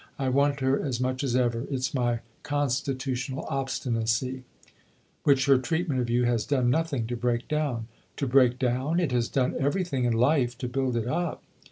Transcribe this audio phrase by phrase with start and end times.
[0.17, 1.67] "I want her as much as ever.
[1.69, 4.43] It's my constitu tional obstinacy!""
[5.25, 8.99] Which her treatment of you has done nothing to break down?"" To break down?
[8.99, 11.43] It has done everything in life to build it up."